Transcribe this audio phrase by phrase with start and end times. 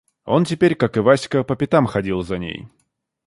[0.25, 2.65] Он теперь, как и Васька, по пятам ходил за ней.